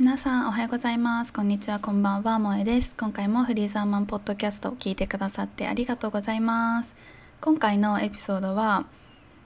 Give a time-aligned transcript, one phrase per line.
[0.00, 1.30] 皆さんおはようございます。
[1.30, 2.94] こんにちはこんばんは萌えです。
[2.98, 6.94] 今回もフリーザーマンポッドキャストを聞いてくださってありがとうございます。
[7.42, 8.86] 今回のエピソードは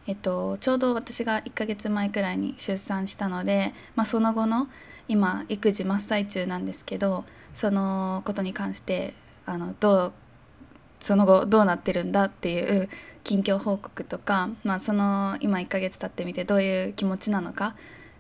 [0.07, 4.69] えっとちょうど私が1ヶ月前くらいに出産したのでまあ、その後の
[5.09, 9.13] 今育児真っ最中なんですけどそのことに関して
[9.47, 10.13] あのどう
[11.01, 12.89] その後どうなってるんだっていう
[13.25, 17.75] 近況報告とか、まあ、その今1ヶ月経ってみてどういう気持ちなのか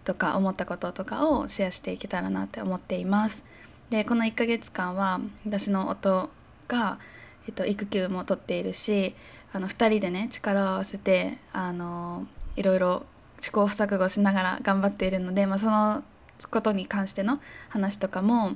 [0.04, 3.42] とか思ったこととかをシェアしていけたらなって思っています。
[3.90, 6.30] でこの1ヶ月間は私の夫
[6.68, 6.98] が、
[7.46, 9.14] えっと、育休も取っているし
[9.52, 12.26] あの2人でね力を合わせてあの
[12.56, 13.06] いろいろ
[13.40, 16.02] 試行錯誤しながら頑張っているので、まあ、その
[16.50, 18.52] ことに関しての話とかも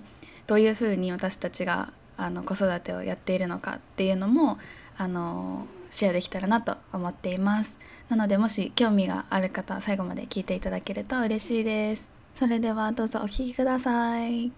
[0.47, 4.59] どういうふうに私たちがあの子育てをやっているのかっていうのも
[4.97, 7.78] あのシェアできたらなと思っています
[8.09, 14.51] なのでもし興味がある方最後まで聞いていただけると嬉しいですそれではどうぞお聴きください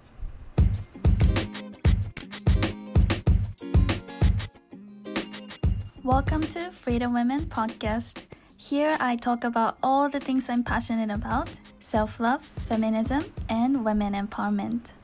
[6.05, 8.23] Welcome to Freedom Women Podcast.
[8.57, 11.49] Here I talk about all the things I'm passionate about
[11.79, 14.95] self love, feminism, and women empowerment.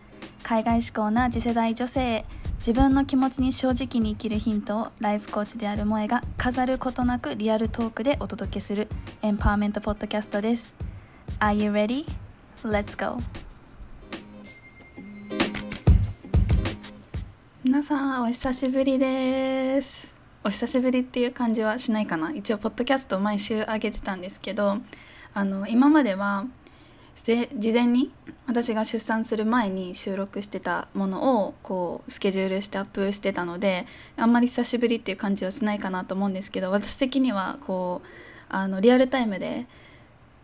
[0.43, 2.25] 海外志向な次世代女性
[2.59, 8.89] 自分の気持ちに正直に生きるヒントをライフコーチである萌が飾ることなくリアルトークでお届けする
[9.23, 10.75] エンパワーメントポッドキャストです。
[11.39, 12.07] Are you ready?
[12.65, 13.21] Let's go!
[17.63, 20.17] 皆さんお久しぶりです。
[20.47, 24.79] お久しぶりっていう感じはしないかな一応ポッドキャスト毎週上げてたんですけど
[25.35, 26.47] あの今までは
[27.23, 28.13] 事前に
[28.47, 33.87] 私が出産する前に収録してたものをこうスケジュールしてアップしてたので
[34.17, 38.09] あんまり久しぶりっていう感じはしないかなと思うんですけど私的にはこう
[38.49, 39.67] あのリアルタイムで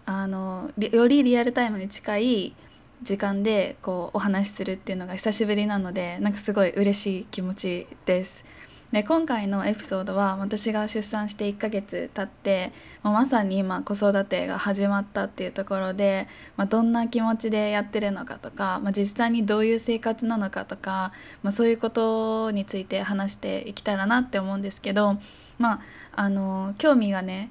[0.06, 2.56] あのよりリアルタイムに近い
[3.02, 8.44] 時間でこうお話しするっていうのが久しぶりなのでなんかすごい嬉しい気持ちです。
[8.92, 12.72] で今回のエピソードは私が出産して1ヶ月経って
[13.02, 25.18] まさに今子育てが始まったっていうところで、まあ、どんな気持ちでやってるのかとか、まあ、実際にどういう生活なのかとか、まあ、そういうことについて話していけたらなって思うんですけど、
[25.58, 25.80] まあ、
[26.14, 27.50] あの興味がね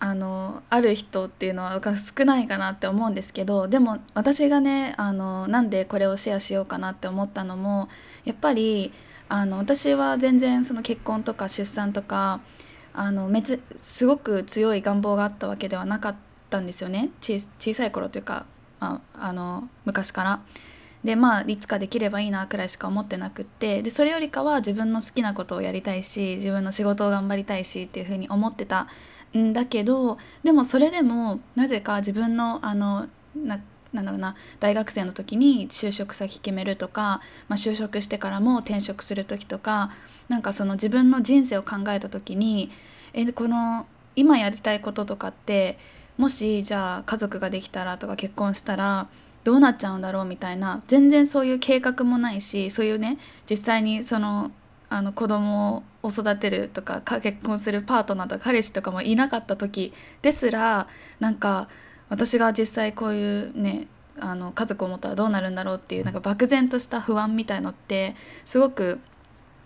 [0.00, 7.88] あのある人っていうのは少ないかなって思うんですけどでも私がねあのなんでこれをシェアしようかなって思ったのも
[8.24, 8.92] やっぱり
[9.28, 12.40] あの私は全然その結婚とか出産とか
[12.92, 16.16] あのめつすごく強い願望があったわけではなかっ
[16.50, 17.40] たんですよね小
[17.74, 18.46] さい頃というか、
[18.80, 20.40] まあ、あの昔から。
[21.04, 28.88] でまあいつかできればいいなくらいしか思ってなくってでそれよりかは自分の好きなことをやりたいし自分の仕事を頑張りたいしっていうふうに思ってた
[29.36, 33.60] んだけどでもそれでもなぜか自分のあのな
[33.94, 39.92] なんだろうな大学生の時に就職先決めるとか、まあ、就職してからも転職する時とか
[40.28, 42.70] なんかその自分の人生を考えた時に
[43.12, 45.78] えこの今やりたいこととかって
[46.18, 49.08] もしじゃあ家族ができたらとか結婚したら
[49.44, 53.18] どうなっちゃうんだろうみたいな全然そういう計画もないしそういうね
[53.48, 54.50] 実際にその
[54.88, 60.86] あの子供を育てるとか結婚するパートナーとか彼氏とかもいなかった時ですら
[61.20, 61.68] なんか
[62.08, 63.86] 私が実際こういうね
[64.18, 69.00] あの家族を持ったらどうなるんだろうっていうなんか漠然とした不安みたいのってすごく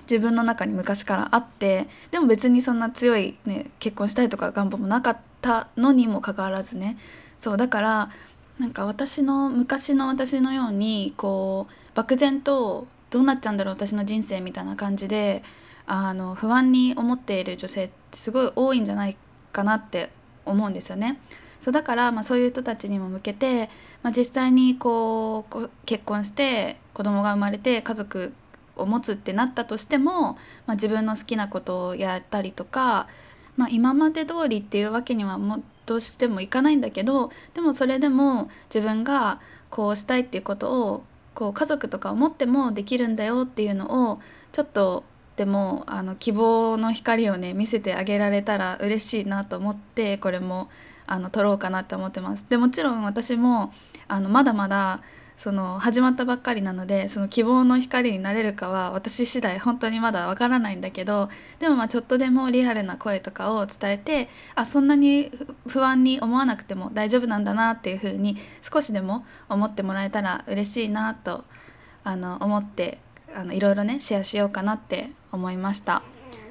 [0.03, 6.97] 自分の中に昔からあってでも別にそんな強い、ね、結婚したいとか願望もなかったのにもかかわらずね
[7.39, 8.11] そうだから
[8.59, 15.43] なんか私の昔の私のようにこう漠然とどうなっちゃうんだろう私の人生みたいな感じで
[15.87, 19.17] あの不安に思っている女性ってすごい多いんじゃない
[19.53, 20.11] かなって
[20.45, 21.19] 思うんですよね。
[21.61, 23.69] そうだから、まあ、そういう人たちにも向けて、
[24.03, 28.33] まあ、実際にこう結婚して子供が生まれて家族
[28.77, 30.33] を持つってなったとしても、
[30.67, 33.09] まあ、自分の好きなことをやったりとか、
[33.57, 41.05] まあ、今まで通りっていうわけにはもどうしてもいかないんだけどでもそれでも自分がこうしたいっていうことを
[41.35, 44.21] こう家族とか思ってもできるんだよっていうのを
[44.53, 45.05] ちょっと
[45.37, 50.69] でもあの希望の光をね見せてあげられたら嬉しいなと思ってこれも
[51.09, 52.45] あの撮ろうかなって思ってます。
[52.49, 53.73] でもちろん私も
[54.07, 55.01] あのまだまだ
[55.39, 61.29] その始まったばっかりなのでその希望の光になれるかは私次第本当にまだわからないんだけど
[61.61, 65.31] でもまあちょっとでもリアルな声とかを伝えてあそんなに
[65.69, 68.37] 不安に思わなくても大丈夫なんだなっていうふうに
[68.69, 71.45] 少しでも思ってもらえたら嬉しいなと
[72.03, 72.99] あの思って
[73.33, 76.03] あのいろいろねシェアしようかなって思いました。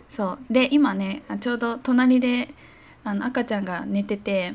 [0.07, 2.53] そうで今ねちょうど隣で
[3.07, 4.53] あの赤ちゃんが寝てて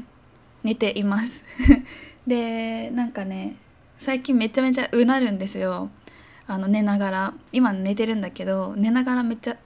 [0.63, 1.43] 寝ています。
[2.27, 3.57] でなんかね
[3.99, 5.89] 最近めちゃめちゃうなるんですよ。
[6.47, 7.35] あの寝ながら。
[7.51, 9.57] 今寝てるんだけど寝ながらめっちゃ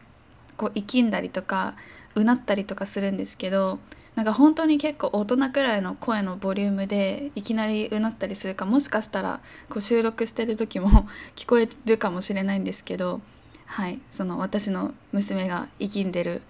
[0.56, 1.74] こう生きんだりとか
[2.14, 3.80] うなったりとかするんですけど
[4.14, 13.20] なんか本当に結構大人くらいの声のボリュームでいきなりうなったりするかもしかしたらこう収録してる時も 聞こえるかもしれないんですけど
[13.64, 16.42] はいその私の娘が生きんでる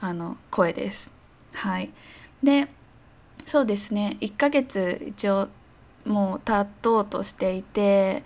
[0.00, 1.17] あの声です。
[1.58, 1.90] はい。
[2.42, 2.68] で
[3.46, 4.16] そうですね。
[4.20, 5.48] 1ヶ月一応
[6.04, 8.22] もう経とうとしていて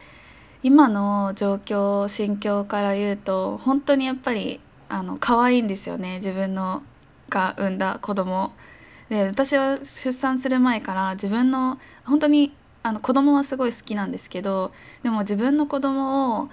[0.62, 6.16] 今の状況心境から言うと本当にやっぱりあの可愛いんですよね。
[6.16, 6.82] 自分の
[7.30, 8.52] が産んだ子供。
[9.08, 12.52] で私は出産する前から自分の本当に
[12.82, 16.48] あの子供はすごい好きなんですけどでも自分の子供を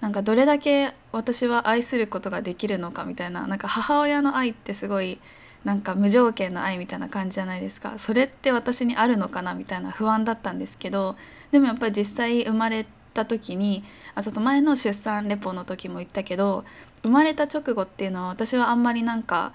[0.00, 5.20] なんかどれだけ私は愛することができるのかみたいななんか母親の愛ってすごい
[5.64, 7.98] なんか無条件の愛みたいな感じじゃないですか。
[7.98, 11.16] それって私にあるのかなみたいな不安だったんですけど
[11.50, 16.64] でもやっぱり実際生まれた時にあちょっと前の出産レポの時も言ったけど
[17.02, 19.52] 生まれた直後っていうのは私はあんまりなんか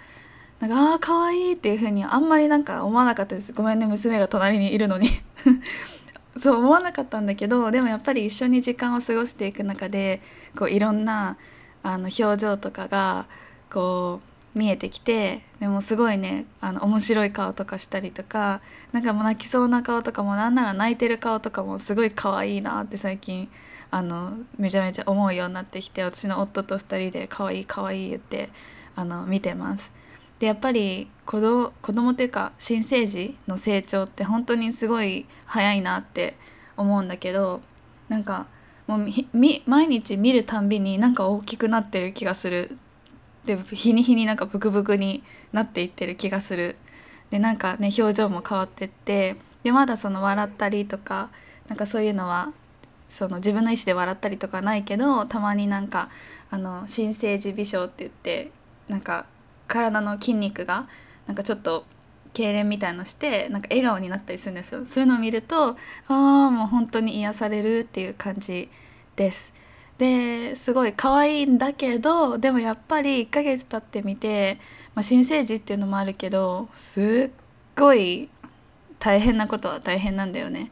[0.59, 3.53] なんかああ可愛いっていう風にあんまりなんか思わなかったです。
[3.53, 5.09] ごめんね娘が隣にいるのに。
[6.39, 10.21] そう思わなかったんだけどでもやっぱり一緒に時間を過ごしていく中で
[10.55, 11.35] こういろんな
[11.81, 13.25] あの表情とかが
[13.71, 18.61] こう見えてきてでもすごいねあの面白い顔とかしたりとか
[18.91, 23.49] なんかもう泣きそうな顔とかもなんなら泣いてる顔とかもすごい可愛いなって最近
[23.91, 28.49] あのめちゃめちゃ思うようになってきて私の夫と2人で可愛い可愛い言って
[28.95, 29.91] あの見てます。
[30.39, 36.35] でやっぱり子供子供というか新生児の成長って本当にすごい早いなって
[36.75, 37.61] 思うんだけど
[38.07, 38.45] なんか
[38.85, 42.77] もう毎日見るたんびになんか大きくなってる気がする
[43.47, 46.75] で日に日になんかブクブクになっていってる気がする。
[47.31, 51.29] でなんかね表情も変わってってでまだその笑ったりとか
[51.67, 52.53] なんかそういうのは
[53.09, 56.09] その自分の意思で笑ったりとかないけどたまになんか
[56.49, 58.51] あの新生児微笑って言って
[58.87, 59.25] なんか
[59.67, 60.87] 体の筋肉が
[61.25, 61.85] なんかちょっと
[62.33, 64.85] 痙攣みたいのしてなんか笑顔になったりするんですよ。
[64.85, 65.75] そういうのを見るとあ
[66.07, 68.69] あもう本当に癒されるっていう感じ
[69.15, 69.53] です。
[69.97, 74.59] ですごい可愛いんだけどでもやっぱり1ヶ月経ってみて、
[74.93, 77.31] まあ、新生児っていうのもあるけどすっ
[77.75, 78.29] ごい
[78.99, 80.71] 大変なことは大変なんだよね。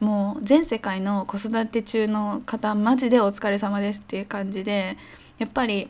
[0.00, 4.98] もう全世界の子育て中の方マジでお疲れ様ですっていう感じで
[5.38, 5.88] やっぱり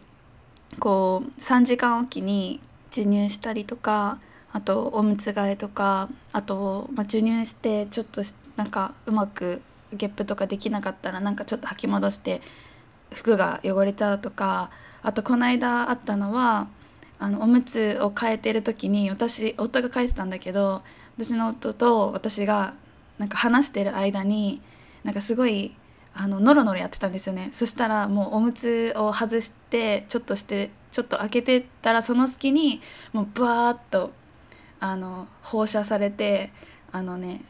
[0.79, 2.61] こう3時間おきに
[2.91, 4.21] 授乳したりとか
[4.53, 8.23] あとおむつ替えとかあと、まあ、授乳してちょっと
[8.57, 9.63] なんかうまく
[9.93, 12.41] ゲップとかできなかったらなんかちょっと吐き戻して
[13.15, 14.71] 服が汚れちゃうとか
[15.03, 16.69] あとこの間あったのは
[17.19, 20.83] あのおむつを替えてる時に私夫が替えてたんだけど
[21.17, 22.75] 私の夫と私が
[23.19, 24.61] なんか話してる間に
[25.05, 25.77] なんかすごい
[26.15, 27.51] あのノロノロやってたんですよね。
[27.53, 32.81] そしたらもうおむつを外してちょっとしてちょっと開けてたらその隙に
[33.13, 34.13] もうブワーッと
[34.81, 36.53] あの放射されて
[36.93, 37.41] あのね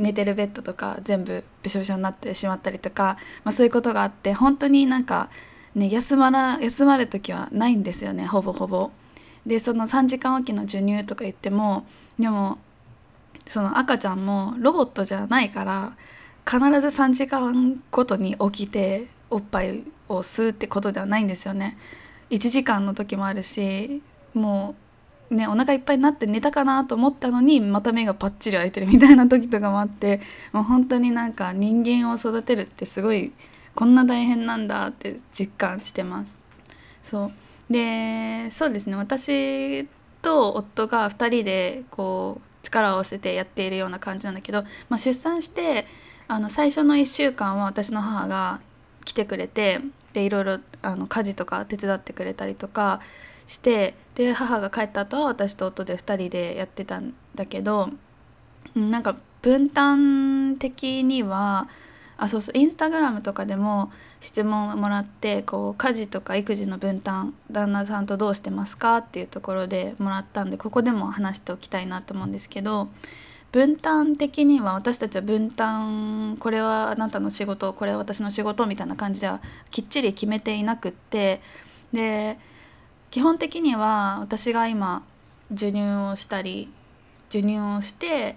[0.00, 5.28] 寝てるベッドとか全部びしょびしょになってしまったりとか、まあ、そういうことがあって本当になんか
[5.74, 8.90] ね休まら休まる時はないんですよねほぼほぼ。
[9.46, 11.86] でその3時間おきの授乳とか言っても
[12.18, 12.58] でも
[13.46, 15.96] その赤ちゃんもロボットじゃないから
[16.46, 21.76] 必ず3時間ごとに起きておっぱいを吸うってことではないんですよね。
[22.30, 24.02] 1時間の時もあるし
[24.34, 24.89] もう
[25.34, 30.20] ねお腹いっぱいになって寝たかなと思ったのにまた目がパッチリ開いてるみたいな時とかもあって
[30.52, 33.32] もう本当になんか人間を育てるってすごい
[33.74, 36.38] こんな大変なんだって実感してます。
[37.04, 37.32] そう
[37.72, 39.86] でそうですね私
[40.22, 45.86] と夫が2人でこう力を合わせてやっているような感じなんだけど、まあ、出産して
[46.28, 48.60] あの最初の1週間は私の母が
[49.04, 49.80] 来てくれて
[50.12, 53.00] でいろいろあの家事とか手伝ってくれたりとか
[53.46, 57.90] してで母が帰った後は私と夫で2人でやってたんだけど
[58.74, 61.68] なんか分担的には
[62.16, 63.90] あそうそうインスタグラムとかでも
[64.20, 72.88] 質問をもらってこう家事とか育児の分担旦那さんとどうしてますかっていうところでもらったんでここでも話しておきたいなと思うんですけど
[73.52, 79.40] 分担的には私たちは分担これはあなたの仕事これは私の仕事みたいな感じでは
[79.70, 81.40] きっちり決めていなくって
[81.92, 82.38] で
[83.10, 85.04] 基本的には私が今
[85.50, 86.68] 授乳をしたり
[87.28, 88.36] 授乳をして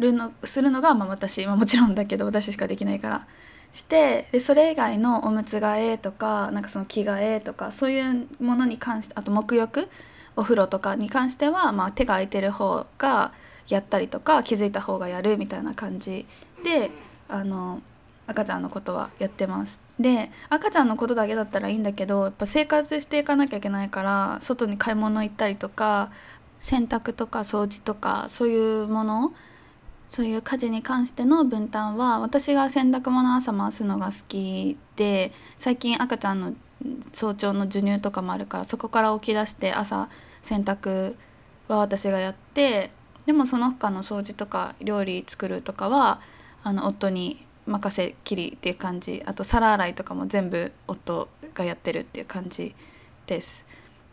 [0.00, 3.26] るのするのがまあ私、まあ、もちろんだけど私しかできないから
[3.72, 9.88] してでそれ以外のおむつ替えとかなんかその着替えとかそういうものに関してあと沐浴
[10.34, 13.32] お風呂とかに関しては、まあ、手が空いてる方が
[13.74, 16.26] やったりとか気づいた方がやるみたいな感じ
[16.64, 16.90] で
[17.28, 17.82] あの
[18.26, 19.80] 赤ちゃんのことはやってます。
[19.98, 26.10] で赤ちゃんのことだけだったらいいんだけどやっぱ生活していかなきゃいけないから外に買い物行ったりとか
[26.60, 29.34] 洗濯とか掃除とかそういうもの
[30.08, 36.54] そういう家事に関しての分担は私が洗濯物朝回すのが好きで最近赤ちゃんの
[37.12, 40.08] 早朝の授乳とかもあるからそこから起き出して朝
[40.42, 41.14] 洗濯
[41.68, 42.90] は私がやって
[43.30, 46.20] でもその他の掃除とか料理作るとかは
[46.64, 49.22] あの夫に任せきりっていう感じ。
[49.24, 52.74] あと皿洗いとかも全部夫がやってるっていう感じ
[53.28, 53.64] です。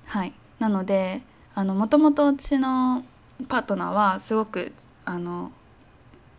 [0.05, 0.33] はい。
[0.59, 1.24] なので
[1.55, 3.03] もともと私の
[3.47, 4.71] パートナーはすごく
[5.03, 5.51] あの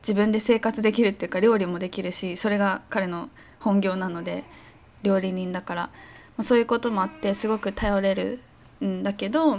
[0.03, 4.45] 自分で生活できるっていうか料理もできるしそれが彼の本業なので
[5.03, 5.91] 料理人だから、
[6.37, 8.39] ま、そういうこともあってすごく頼れる
[8.85, 9.59] んだけど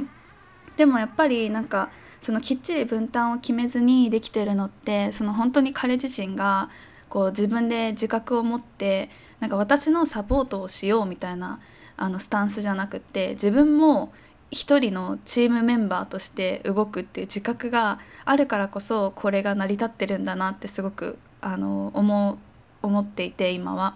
[0.77, 6.69] でもやっぱりなんかそのきっちり分担を決めずにできてるのってその本当に彼自身が
[7.07, 9.09] こう自分で自覚を持って
[9.39, 11.59] なんか私のサポートをしようみたいな
[11.97, 14.11] あのスタンスじゃなくって自分も
[14.51, 22.37] 一人のチームメンバーとして動くっていう自覚があるからこそこれが成り立ってるんだなってすごくあの思
[22.81, 23.95] 思っていて今は。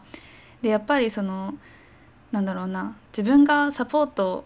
[0.61, 1.55] でやっぱりその
[2.31, 4.45] なんだろうな自分がサポート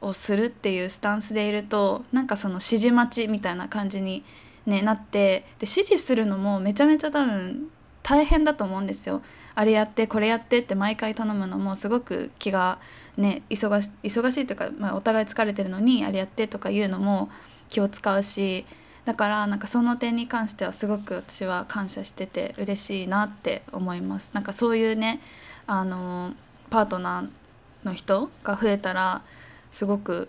[0.00, 4.24] をするっていうスタンスでいるとなんかその指示待ちみたいな感じに、
[4.66, 7.68] ね、なってで指示するのもめちゃめちゃ多分
[8.02, 9.22] 大変だと思うんですよ。
[9.54, 12.78] あれやってこれやってって毎回頼むのもすごく気が
[13.16, 17.28] ね忙し忙しいというか、まあ、お互い疲れてるのにあれやってとか言うのも
[17.68, 18.64] 気を使うし
[19.04, 24.30] だからなんかその点に関してはすごく私は感謝してて嬉しいなって思います。
[24.32, 25.20] なんかそういうね
[25.66, 26.34] あの
[26.70, 29.22] パートナーの人が増えたら
[29.70, 30.28] すごく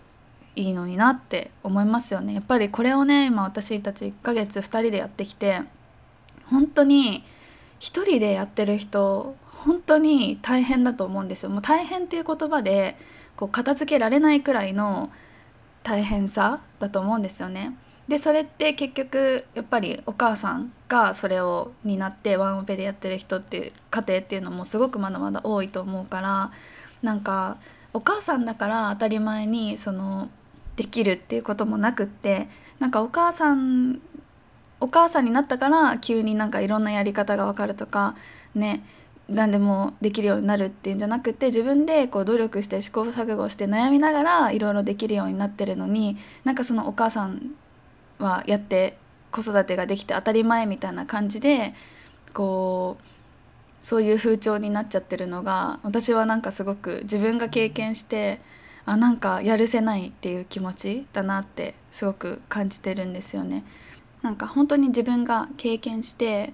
[0.56, 2.34] いいのになって思いますよね。
[2.34, 5.62] やっぱりこれをね今私たち1ヶ月2人でやってきて
[6.46, 7.24] 本当に
[7.78, 12.96] 一人でやってる人本当に大変だと思うんですよもう大変っていう言葉で
[13.36, 15.10] こう片付けられないくらいの
[15.82, 17.74] 大変さだと思うんですよね。
[18.08, 26.50] でそれって結局やっぱりお母さんがそれを担ってワンオペでやってる人っていう家庭っていうのもすごくまだまだ多いと思うから
[27.02, 27.56] なんか
[27.92, 30.28] お母さんだから当たり前にその
[30.76, 34.00] できるっていうこともなくってなんかお母さん
[34.80, 38.16] お母さんになったから急になんかいろんなやり方が分かるとか
[38.54, 38.82] ね
[39.28, 47.52] 何でもできるようになるっていうんじゃなくて自分でこう努力して試行錯誤して悩みながらいろいろできるようになってるのになんかそのお母さん
[48.18, 48.96] はやって
[49.30, 51.74] 子育てができて当たり前みたいな感じで
[52.32, 53.09] こう
[53.80, 58.40] そういう風潮になっちゃってるのが私はなんかすごく自分が経験して
[58.84, 63.64] あなんかやるせないっていう気持ちだなってすごく感じてるんですよね。
[64.22, 66.52] なんか本当に自分が経験して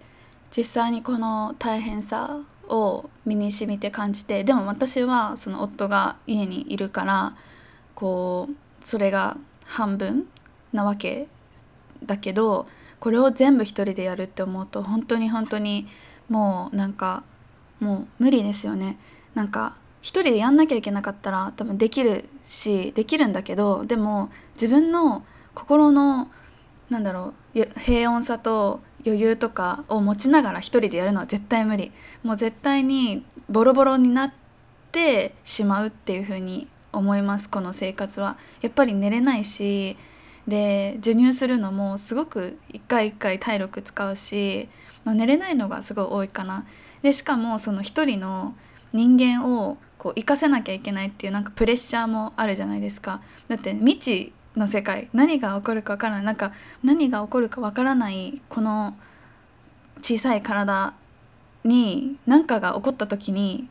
[0.57, 7.37] 実際にこの大変さを身に染みて感じてでも私はその夫が家にいるから
[7.95, 8.55] こう
[8.85, 10.27] それが半分
[10.73, 11.29] なわけ
[12.05, 12.67] だけど
[13.01, 15.89] これを全部一人でやるって思うと本当に本当に
[16.29, 17.23] もうなんか
[17.81, 18.99] もう無理ですよね。
[19.35, 26.29] なんか一人でやんなきゃいけなかったら多分できるしできるんだけどでも自分の心の
[26.91, 31.93] なんだろう平穏さと余裕とかを持ちながら一人でやるのは絶対無理
[32.23, 34.33] もう絶対にボロボロになっ
[34.93, 39.97] てしまうっていう風に思いますこの生活はやっぱり寝れないし
[40.47, 44.69] で授乳するのもすごく一回一回体力使うし
[45.15, 46.67] 寝れないのがすごい多いかな。
[47.03, 48.55] でしかもその一人の
[48.93, 53.21] 人間をこう活かせなきゃいけないっていうなんかプレッシャーもあるじゃないですか。
[53.49, 56.25] だって未知の世界何が起こるか分からない。
[56.25, 58.97] なんか何が起こるか分からないこの
[60.03, 60.95] 小さい体
[61.65, 63.69] に何かが起こった時に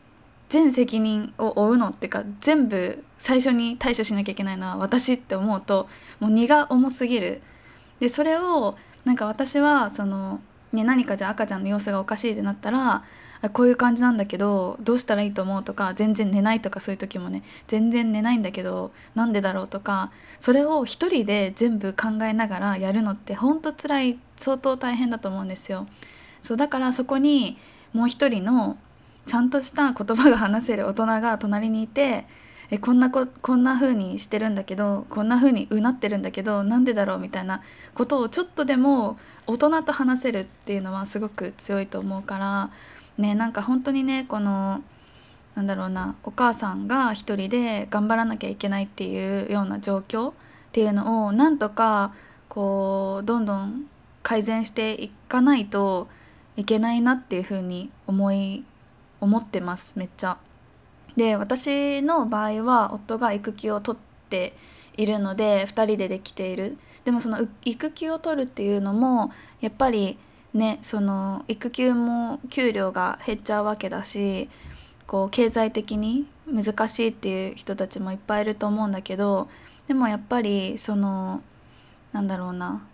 [0.48, 5.88] 全責任を負うのっていうか全部最初に対処しなきゃいけないのは私って思うと
[6.20, 7.42] もう荷が重すぎる。
[7.98, 10.40] でそれをなんか私はその、
[10.76, 13.04] ね、何かじゃあ赤ちゃんの様子がおかしいってなったら
[13.52, 25.86] こういう感じなんだけどどうしたらいいと思うとか全然寝ないとかそういう時もね全然寝ないんだけどなんでだろうとかそれを一人で全部考えながらやるのってほんと辛い相当大変だと思うんですよ。
[26.42, 27.58] そうだからそこに
[27.92, 28.78] もう一人の
[29.26, 32.26] ちゃんとした言葉が話せる大人が隣にいて
[32.70, 37.62] えこんなここんな風にしてるんだけどこんな風にうなってるんだけどなんでだろうみたいな
[37.94, 42.70] ことをちょっとでも大人と話せるっていうのはすごく強いと思うから
[43.18, 44.82] ねなんか本当にねこの
[45.54, 50.34] なんだろうなお母さんが一人で頑張らなきゃいけないっていうような状況っ
[50.72, 52.12] ていうのをなんとか
[52.48, 53.86] こうどんどん
[54.22, 56.08] 改善していかないと
[56.56, 58.64] いけないなっていうふうに思い
[59.20, 60.36] 思ってますめっちゃ。
[61.16, 64.52] で私の場合は夫が育休を取って
[64.96, 66.78] いるので2人でできている。
[67.04, 69.30] でもその育休を取るっていうのも
[69.60, 70.18] やっぱり
[70.52, 74.50] ねその育休も給料が減っちゃうわけだし
[75.06, 79.48] こう経済的に難しいっていう人たちもいっぱいいると思うんだけど
[79.86, 81.42] でもやっぱりその
[82.12, 82.84] なんだろうな。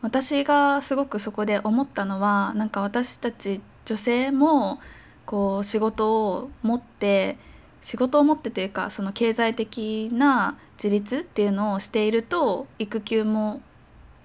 [0.00, 4.80] 私がすごくそこで思ったのはなんか私たち女性も
[5.24, 7.38] こう仕事を持って
[7.82, 13.60] 仕事を持ってというかその経済的な自立っていうのをしていると育休も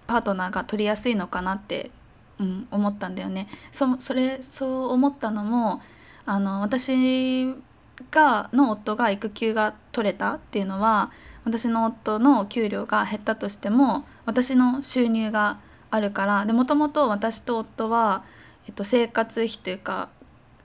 [0.05, 1.91] パートナーが取りやすいのかなって、
[2.39, 3.47] うん、思ったんだよね。
[3.71, 5.81] そそれそう思ったのも
[6.25, 7.47] あの私
[8.11, 11.11] がの夫が育休が取れたっていうのは
[11.45, 15.59] 私の夫の給料が減ったとしても私の収入が
[15.89, 18.23] あるからでもともと私と夫は、
[18.67, 20.09] えっと、生活費というか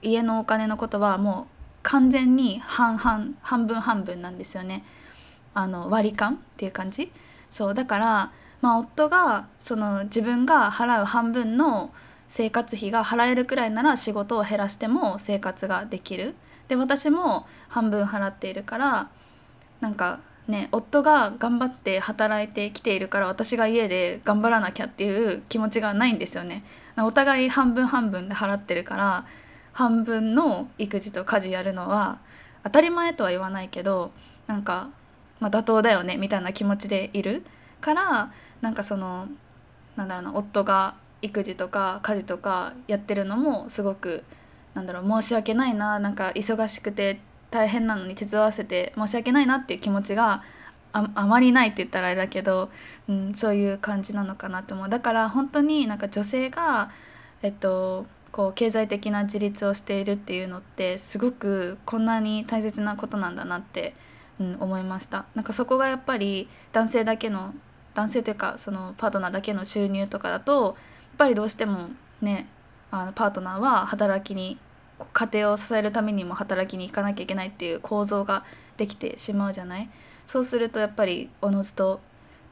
[0.01, 1.52] 家のお金のことはもう
[1.83, 4.83] 完全に半々半分半分なんですよね。
[5.53, 7.11] あの割り勘っていう感じ。
[7.51, 11.91] そうだからまあ夫がその自分が払う半分の
[12.29, 16.35] 生活費が払えるくらいなら仕事を減らしても生活ができる。
[16.67, 19.09] で私も半分払っているから
[19.81, 26.63] なんかね夫が頑張って働いてきているから私が家で頑張らなきゃっていう気持ちがないんですよね。
[26.97, 29.25] お互い半分半分で払ってるから
[29.73, 32.19] 半分の育児と家事やるのは
[32.63, 34.11] 当たり前とは言わないけど
[34.47, 34.89] なんか、
[35.39, 37.43] まあ、妥当だよねみたいな気持ちでいる
[37.81, 39.27] からなんかその
[39.95, 44.23] なんだろうな夫が育児とか家事とかやってるのもすごく
[44.73, 47.19] なんだろう申し訳ないななんか忙しくて
[47.51, 50.43] 大変なのに手伝わせて申し訳ないなっていう気持ちが
[50.91, 52.69] ああまりないって言ったらあれだけど、
[53.07, 54.89] うん、そういう感じなのかなと思う。
[54.89, 56.91] だから本当になんか女性が
[57.41, 63.93] えっとこう経済的な自立をしているっていうのってすごくこんなに大切なことなんだなって、
[64.39, 65.25] うん、思いました。
[65.35, 67.53] なんかそこがやっぱり男性だけの
[67.93, 70.73] 男性というかそのパートナーだけの収入とかだとやっ
[71.19, 71.89] ぱりどうしても
[72.21, 72.47] ね
[72.89, 74.57] あのパートナーは働きに
[75.13, 78.45] 家庭を支えるためにも働きに行かなきゃいけないっていう構造が
[78.77, 79.89] できてしまうじゃない？
[80.25, 82.01] そうするとやっぱりおのずと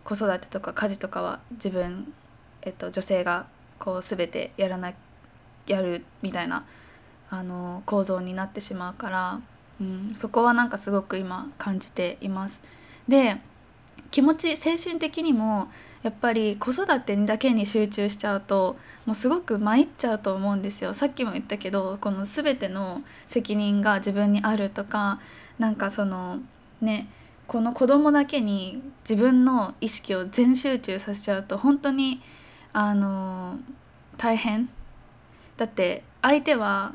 [0.04, 2.14] 子育てとか家事とかは自分、
[2.62, 3.48] えっと、女性が
[3.80, 4.98] こう全てやらなきゃ
[5.68, 6.66] やるみたいな
[7.30, 9.42] あの構造になってしまうから、
[9.80, 12.62] うん、そこはなんかすごく今感じています。
[13.08, 13.38] で
[14.12, 15.70] 気持ち精神的にも
[16.04, 25.20] やっぱり子育てだけに集中しちゃうともうすごく参っちゃうと思うんですよさっきも言ったけどこの全ての責任が自分にあるとか
[25.60, 26.40] なんかその
[26.82, 27.08] ね
[27.48, 32.22] この子供だけに自分の意識を全集中させちゃうと本当に
[32.74, 33.60] あの
[34.18, 34.70] 大変
[35.62, 36.94] だって相手は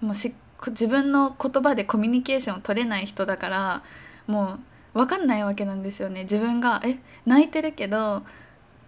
[0.00, 0.34] もうし
[0.66, 3.84] 自分の言葉でコミュニケーションを取れない人だから
[4.26, 4.58] も
[4.94, 6.24] う分かんないわけなんですよね。
[6.24, 8.24] 自分がえ泣いてるけど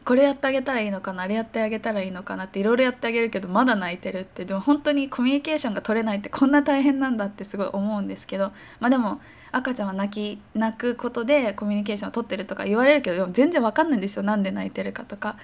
[0.04, 9.20] これやってあげたらいいのかなあれやってあげたらいいのかなっていろいろやってあげるけどまだ泣いてるってでも本当にコミュニケーションが取れないってこんな大変なんだってすごい思うんですけどまあでも
[9.52, 14.24] 赤ちゃんは泣き泣くことでコミュニケーションを取ってるとか言われるけど全然わかんないんですよ。
[14.24, 15.36] なんで泣いてるかとか。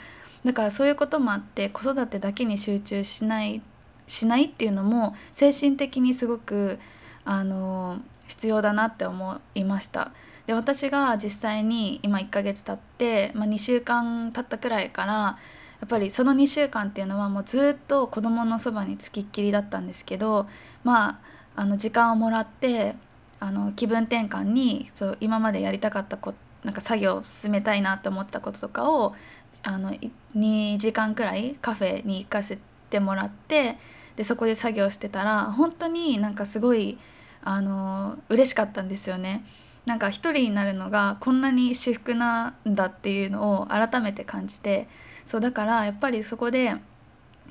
[0.45, 3.61] だからそういうこともあって子育てだけに集中しない
[4.07, 6.79] しないっていうのも精神的にすごく
[7.25, 10.13] あの必要だなって思いました。
[10.47, 15.39] で私が実際に今1ヶ月経って、まあ、2週間経ったくらいからや
[15.85, 20.47] っぱりその2週間っていうのはもうずっと子供のそばにつきっきりだったんですけど
[20.85, 21.19] まあ
[21.57, 22.95] あの時間をもらって
[23.41, 29.15] あの気分転換にそう今までやりたかったこなんか作業を進めたいなと思ったこととかを
[29.63, 29.93] あの
[30.37, 32.59] 2時間くらいカフェに行かせ
[32.91, 33.79] てもらって
[34.17, 36.99] でそこで作業してたら本当になんかすごい
[37.43, 39.45] あの嬉しかったんですよね。
[39.87, 44.89] なんか一人になるのがこんなに至福なんだっていうのを改めて感じて
[45.27, 46.75] そうだからやっぱりそこで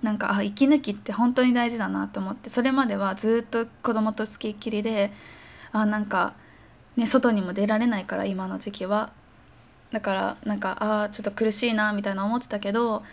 [0.01, 5.13] なんかあ息抜きって本当に大事だなと思ってそれまではずっと子供とつきっきりで
[5.71, 6.34] あなんか、
[6.97, 9.13] ね、外にも出られないから今の時期は
[9.91, 13.04] だからなんかあちょっと苦しいなみたいな思ってたけど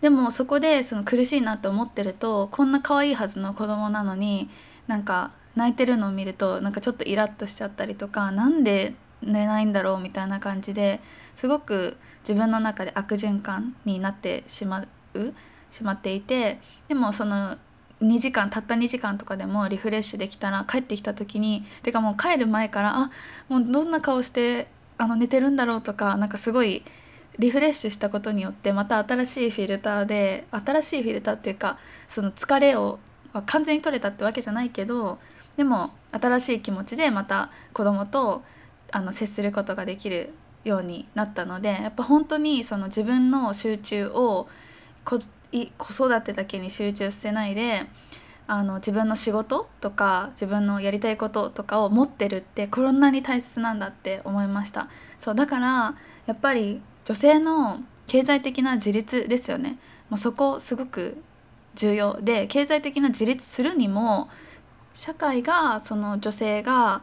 [0.00, 4.48] でもそこでその苦しいなって思ってるとこんな可愛いはずの子供なのに
[4.86, 11.00] なんか泣いてるのを見るとなんかちょっとイラッとしちゃったりとかなんで寝ないんだろうみたいな感じで
[11.36, 14.84] すごく自分の中で悪循環になってしま
[15.14, 15.34] う
[15.70, 17.56] しまっていてでもその
[18.02, 23.10] 2時間たった2時間とかでもリフレッシュできたら帰ってきた時にてかもう帰る前からあ
[23.48, 26.82] もうどんな顔してあの寝てるんだろうとかなんかすごい
[27.40, 32.98] リフレッシュしたことによってまた新しいフィルターで新しいフィルターっていうかその疲れを
[33.46, 35.18] 完全に取れたってわけじゃないけど
[35.56, 38.42] でも新しい気持ちでまた子供と
[38.92, 44.46] あの接することができるようになったのでやっぱ本当にその自分の集中を
[45.04, 47.86] 子育てだけに集中してないで
[48.46, 54.88] あの自分の仕事とか自分のやりたいこととかを持ってるってこんなに大切なんだって思いました。
[55.20, 55.94] そうだから
[56.26, 59.78] やっぱり女性の経済的な自立ですよね。
[60.08, 61.22] もうそこすごく
[61.74, 64.28] 重要で経済的な自立するにも
[64.94, 67.02] 社会がその女性が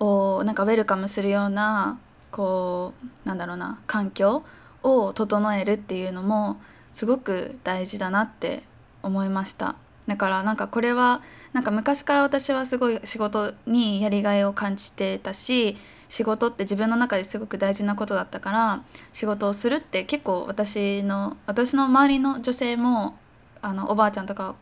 [0.00, 1.98] をなんかウェルカムするような
[2.30, 4.44] こうなんだろうな環境
[4.82, 6.60] を整えるっていうのも
[6.92, 8.62] すごく大事だなって
[9.02, 9.76] 思いました。
[10.06, 11.20] だからなんかこれは
[11.52, 15.76] なんか昔から私はすごい仕事にやりがいを感じてたし
[16.08, 23.18] 仕事って自分の中ですごく大事なことだったから仕事をするって結構私の私の周りの女性も
[23.60, 24.54] あのおばあちゃんとか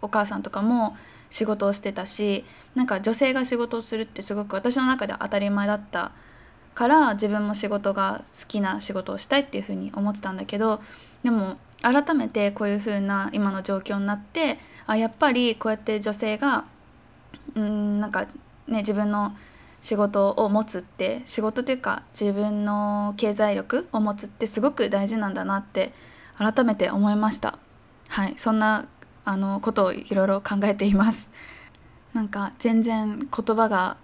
[0.00, 0.96] お母さんとかも
[1.30, 6.12] 仕事をしてたしなんか女性が仕事をするってすごく私の中では当たり前だった
[6.74, 10.80] から自分も仕事が好きな仕事をしたいっていうふうに思ってたんだけど
[11.22, 16.64] でも改めてこういうふうな今の状況になってあやっぱりこうやって女性が
[17.54, 18.26] うんなんか
[18.66, 19.36] ね自分の
[19.82, 25.92] 仕事を持つって仕事というか自分の経済力を持つってすごく大事なんだなって
[26.38, 27.58] 改めて思いました。
[28.08, 28.34] はい。
[28.36, 28.86] そんな
[29.24, 31.28] あのことをいろいろ考えています。
[32.14, 33.96] なんか全然言葉が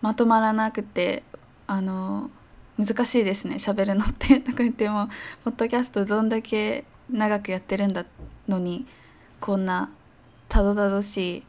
[0.00, 1.22] まとまらなくて
[1.66, 2.30] あの
[2.78, 3.56] 難しいですね。
[3.56, 4.40] 喋るのって。
[4.40, 5.08] とか言っても
[5.44, 8.06] ポッドキャストどんだけ長くやってるんだ
[8.48, 8.86] のに
[9.40, 9.90] こんな
[10.48, 11.42] たどたどしい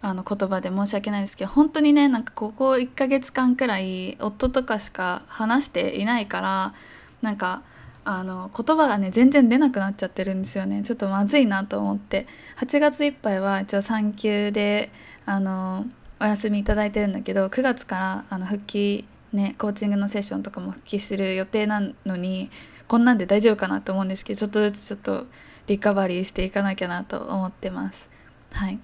[0.00, 6.74] あの言葉で申し訳ないですけど本当にねなんかここ1ヶ月間くらい夫とかしか話していないから
[7.20, 7.62] なんか
[8.04, 10.82] あの言葉がね全然出なくなっちゃってるんですよね。
[10.82, 12.26] ちょっとまずいなと思って。
[12.58, 14.90] 8月いっぱいは一応産休で
[15.26, 15.84] あの
[16.20, 22.50] お休みいただいてるんだけど9月からあの復帰ねコーチングのセッションとかも復帰する予定なのに
[22.86, 25.26] こんなんで大丈夫かなと思うんですけどちょっとずつちょっと
[25.66, 28.08] リカバリーしていかなきゃなと思ってます。
[28.52, 28.78] はい、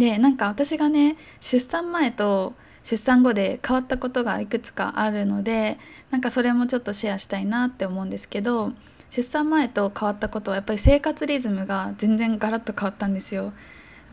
[0.00, 5.78] でなんか私がね出産前と出産後で変わったことがいくつかあるので
[6.10, 8.72] なんかそれもちょっとシェアしたいなって思うんですけど
[9.10, 13.44] 出産前と変わったことはやっぱり生活リズムが全然ガラッと変わったんですよ。
[13.44, 13.52] やっ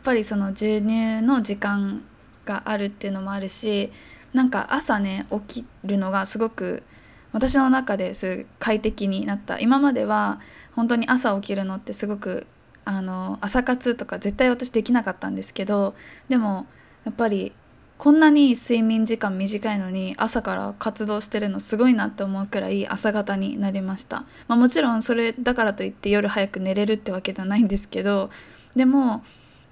[0.04, 2.04] ぱりその授乳の時間
[2.46, 3.92] があるっていうのもあるし
[4.34, 6.84] なんか朝ね起きるのがすごく
[7.32, 10.40] 私の中です快適になった今までは
[10.76, 12.48] 本当に朝起きるのってすごく
[12.88, 15.94] あの朝活とか絶対私できなかったんですけど
[16.30, 16.68] でも
[17.04, 17.52] やっぱり
[17.98, 28.30] こんなに睡眠時間短いのに朝から活動してるのすごいなって思うくらい朝方になりました、まあ、もちろんそれだからといって夜早く寝れるってわけではないんですけど
[28.74, 29.22] でも、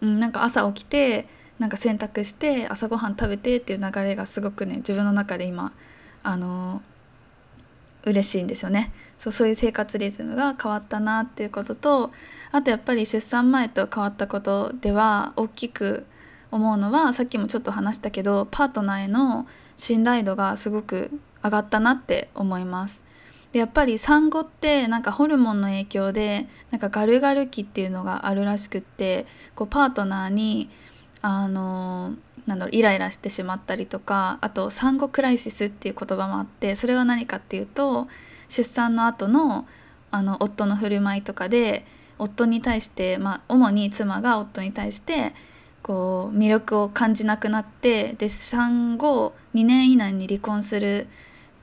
[0.02, 5.72] うん、なんか朝起きてなんか洗濯して朝ごはん食べてっていう流れがすごくね自分の中で今
[6.22, 6.82] あの
[8.04, 8.92] 嬉しいんですよね。
[9.18, 12.12] そうそういう生活リズムが変わったなっていうことと
[12.52, 16.06] あとやっぱり出産前と変わったことでは大きく
[16.52, 21.12] 思うのはさっきもちょっと話したけどパートナーへの信頼度がすごく
[21.44, 23.04] 上がったなって思います。
[23.52, 30.70] でやっぱり産後ってなんかホルモンの影響でなんかガルガル期っていうのがあるらしくってこうパートナーに
[31.22, 38.08] あのなんだろうイライラしてしまったりとかあと産後クライシスっていう言葉もあってそれは何かっていうと
[38.50, 39.66] 出産の後の
[40.12, 41.86] あの夫の振る舞いとかで
[42.18, 45.34] 夫に対して、まあ、主に妻が夫に対して
[45.82, 51.08] こう魅力を感じなくなってで産後2年以内に離婚する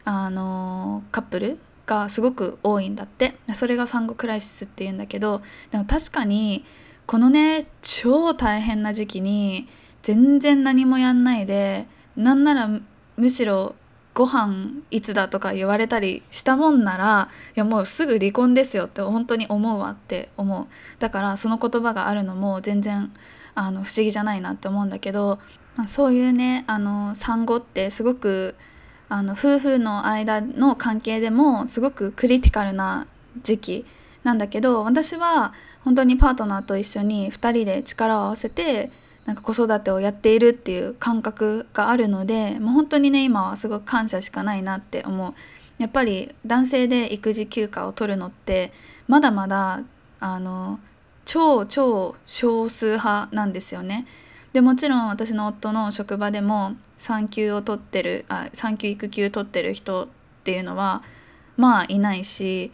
[0.05, 3.35] あのカップルがすごく多いんだって。
[3.55, 6.65] それが産後クライシスっていうんだけどでも確かに
[7.07, 9.69] このね超大変な時期に
[10.03, 11.87] 全然何もやんないで
[12.17, 12.69] なんなら
[13.17, 13.75] むしろ
[14.15, 20.67] ご飯いつだとか言われたりしたもんならいやもうすぐ離婚ですよって本当に思うわって思う。
[20.99, 23.13] だからその言葉があるのも全然
[23.55, 25.39] あの不思議じゃないなって思うんだけど、
[25.77, 28.55] まあ、そういうねあの産後ってすごく
[29.09, 33.07] あの夫婦の間の関係でもすごくクリティカルな
[33.43, 33.87] 時期
[34.25, 35.53] なんだけど私は
[35.85, 38.91] 本当にパートナーと一緒に2人で力を合わせて
[39.25, 45.35] なんか子育てをやっているっていう感覚があるのでもう本当にね今はすごく感謝しかないなって思う。
[45.79, 48.73] やっぱり男性で育児休暇を取るのって
[49.09, 49.83] まだまだ
[50.21, 50.79] あの
[51.25, 54.07] 超超少数派なんですよね。
[54.53, 60.09] でもちろん私の夫の職場でも産休を取ってるあ産休育休取ってる人っ
[60.45, 61.03] ていうのは
[61.57, 62.71] まあいないし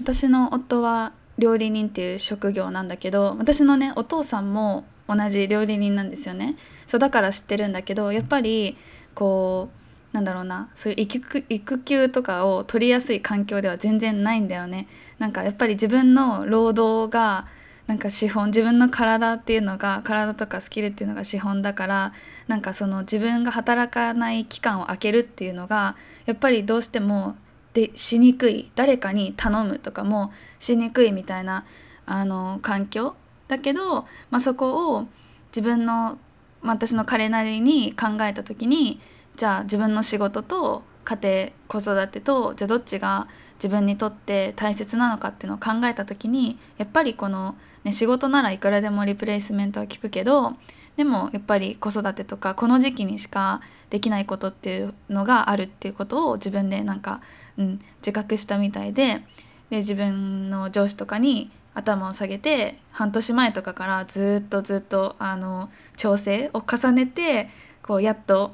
[0.00, 6.56] 私の夫は料理人っていう職業なんだけど私のねお父さんも同じ料理人なんですよね。
[6.86, 8.76] そうだから知ってるんだけどやっぱり
[9.14, 9.70] こ
[10.12, 14.88] うなんだろうなそういう育育休とかを取りやすい環境では全然ないんだよね。
[15.18, 17.46] なんかやっぱり自分の労働が
[17.86, 22.12] なんか資本自分の体っていうのが体とかスキルっていうのが資本だから
[22.46, 27.36] なんかその自分が働かない期間を空けるっていうのがやっぱりどうしても
[27.72, 28.70] でしにくい。
[28.74, 31.64] 誰かに頼むとかもしにくいみたいな
[32.04, 33.14] あの環境
[33.52, 35.06] だけど、まあ、そこを
[35.50, 36.16] 自分の、
[36.62, 38.98] 私の彼なりに考えた時に
[39.36, 50.52] じゃあ自分の仕事と家庭子育てとじゃあどっちが自分にとって大切なのかっていうのを考えた時にやっぱりこの、ね、仕事ならいくらでもリプレイスメントは効くけど
[50.96, 53.60] でもやっぱり子育てとかこの時期にしか
[53.90, 57.20] できないことっていうのがあるっていうことを自分でなんか、
[57.58, 59.24] うん、自覚したみたいで
[59.70, 67.48] で自分の上司とかに頭を下げて半年前とかからずっとずっとあの調整を重ねて
[67.82, 68.52] こうやっと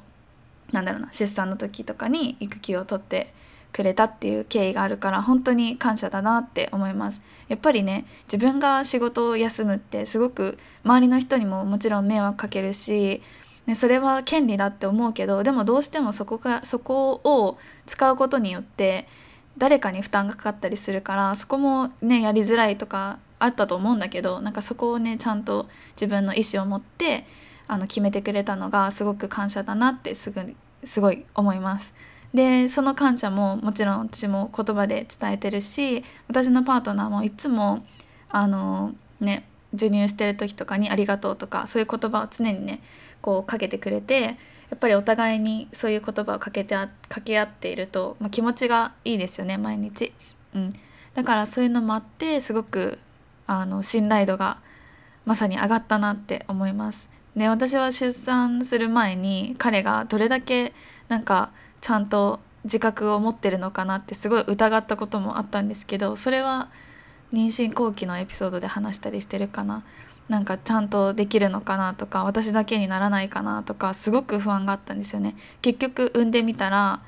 [0.72, 3.33] なんだろうな出産の時とかに育休を取って
[3.72, 7.20] くれたっていう経緯があるから本当に感謝だなって思います。
[7.48, 13.22] やっぱりね自分が仕事を休むってすごく周りの人にももちろん迷惑かけるし、
[13.66, 19.07] ね、それは権利だって思うけどでもどうしてもそこかそこを使うことによって
[19.58, 25.66] 誰かに負担がかかったりするからそこもねやりづらいとかあったと思うんだけどなんかそこをねちゃんと
[25.96, 27.26] 自分の意思を持って
[27.66, 31.92] あの決めてくれたのがすごく感謝だなってすぐすごい思います。
[32.32, 37.86] でその感謝ももちろん私も言葉で伝えてるし私のパートナーもいつも
[38.28, 42.80] あのね授乳してる時とかに「ありがとう」とかそういう言葉を常にね
[43.22, 44.36] こうかけてくれて
[44.70, 50.12] やっぱりお互いにそういう言葉をかけて掛け合っていると、まあ、気持ちがいいですよね毎日、
[50.54, 50.74] うん、
[51.14, 52.98] だからそういうのもあってすごく
[53.46, 54.59] あの信頼度が
[55.24, 57.09] まさに上がったなって思います。
[57.37, 60.72] で私は出産する前に彼がどれだけ
[61.09, 61.50] なんか
[61.81, 66.68] ちゃんと自覚を持ってるのかなってすごい疑ったこともあったんですけどそれは
[67.33, 69.85] 妊娠後期のエピソードで話したりしてるかな。
[70.28, 75.36] なんかちゃんとできるのかなとか私だけにならないかなとかすごく不安があったんですよね。
[75.62, 77.02] 結局産んでみたら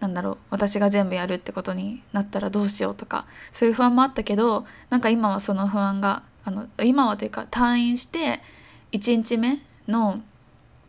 [0.00, 8.40] なんだろう私が全部やるってことになったらどうしようとかそういう不安もあったけどなんか今はその不安があの今はというか退院して
[8.92, 10.20] 1日目の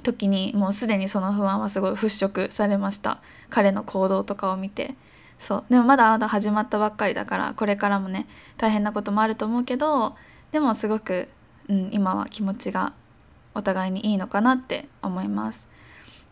[0.04, 3.22] 時にもうすでにその不安はすごい払拭されました。
[3.50, 4.96] 彼の行動とかを見て。
[5.38, 5.64] そう。
[5.70, 10.16] でもまだまだ始まったばっかりだからこれからもね大変なこともあると思うけど
[10.52, 11.28] でもすごく
[11.70, 12.94] うん、今は気持ちが
[13.54, 15.68] お互いにいいのかなって思います。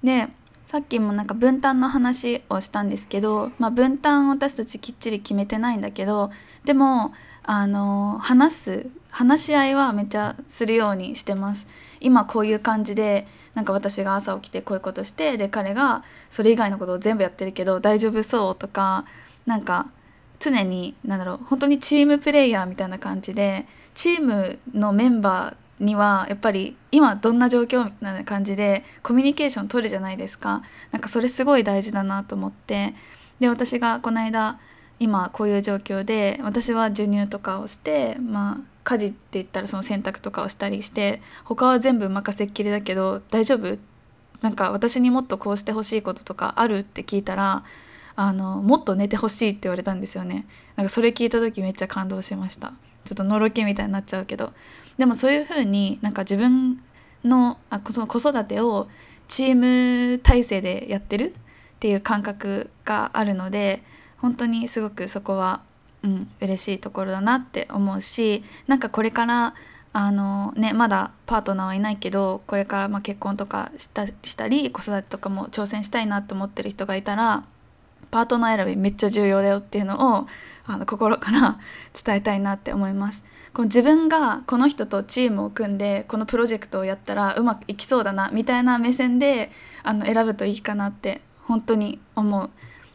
[0.03, 0.27] で
[0.65, 6.31] さっきもなんか分担の話をしたんですけど、まあ、分担私たちきっちり決めてないんだけど
[6.65, 11.67] でもあの話す話し合いはめっちゃするようにしてます。
[11.99, 19.05] 今こういう感じでなんか私が朝起きてこういうことしてで彼がそれ以外のことを全部やってるけど大丈夫そうとか
[19.45, 19.87] なんか
[20.39, 30.63] 常に何だろう本当にチームプレイヤーみたいな感じでチームのメンバーにはやっぱり今どんな状況みたいな感じでコミュニケーション取るじゃないですか。
[30.91, 32.93] なんかそれすごい大事だなと思って。
[33.39, 34.59] で私がこの間
[34.99, 43.77] 今こういう状況で私は授乳とかをしてまあ家事って言ったらその洗濯とかをしたりして他は全部任せっきりだけど大丈夫？
[44.41, 46.79] なんか私にもっとこうしてほしいこととかある？
[46.79, 47.63] って聞いたら
[48.15, 50.45] あのもっと寝てほしいって言われたんですよね。
[50.75, 52.73] なんかそれ聞いた時めっちゃ感動しました。
[53.05, 54.53] ちょっとのろけみたいになっちゃうけど。
[54.97, 56.79] でもそういう風になんか自分
[57.23, 58.87] のあその子育てを
[59.27, 61.33] チーム体制でやってるっ
[61.79, 63.83] ていう感覚があるので
[64.17, 65.61] 本当にすごくそこは、
[66.03, 69.55] うん、嬉しいところだなって思うしなんかこれから
[69.95, 77.43] あのねまだパートナーはいないけどこれからま結婚とかしたしたり子育てとかも挑戦したいなと思ってる人がいたら
[78.13, 80.27] パートナー選びめっちゃ重要だよっていうのを
[80.67, 81.57] あの心から
[82.05, 83.23] 伝えたいなって思います。
[83.53, 92.51] この自分がこの人とチームを組んでこのプロジェクトをやったらうまくいきそうだなみたいな目線であの選ぶといいかなって本当に思う。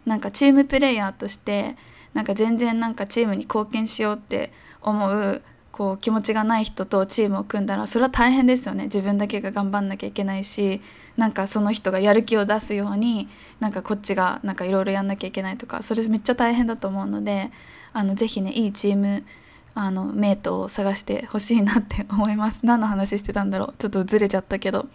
[0.07, 1.77] なんかチームプレイヤーとして
[2.15, 5.43] なんか全然なんかチームに貢献しようって思う
[5.79, 8.85] こう気持ちがない人とチームを組んだらそれは大変ですよね。
[8.87, 10.81] 自分だけが頑張んなきゃいけないし
[11.17, 13.29] なんかその人がやる気を出すように
[13.61, 17.53] なんかこっちがなんかいろいろやんなきゃいけないとかそれめっちゃ大変だと思うので
[17.93, 19.25] あのぜひねいいチーム
[19.77, 22.67] あのメイトを探してほしいなって思います。
[22.67, 23.75] 何の話してたんだろう。
[23.79, 24.89] ちょっとずれちゃったけど。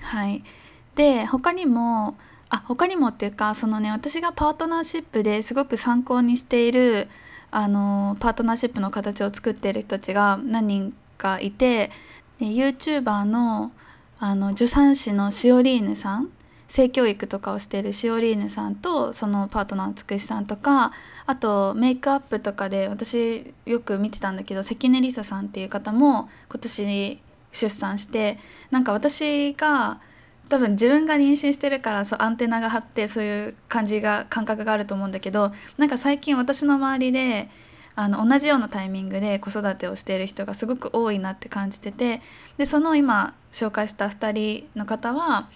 [0.00, 0.42] はい。
[0.94, 2.16] で他にも
[2.48, 7.10] あ他にもっていうかそのね私がパートナーシップですごく参考にしている
[7.52, 11.90] あのパートナーシップの形を作っている人たちが何人かいて
[12.40, 13.70] で YouTuber の
[14.18, 16.30] あの助産師のシオリーヌさん
[16.68, 20.92] 性教育とかをしているシオリーヌさんとそのパートナーのつくしさんとか
[21.26, 27.20] あとメイクアップとかで私よく見てたんだけど関根梨沙さんっていう方も今年
[27.52, 28.38] 出産して
[28.70, 30.00] なんか私が
[30.52, 37.48] 多分自分が妊娠してるからそうアンテナが張ってそういう感じが感覚があると思うんだけどなんか最近私の周りで
[37.94, 42.20] あの同じようなタイミングで子育てをしている人がすごく多いなって感じてて
[42.58, 45.48] でその今紹介した2人の方は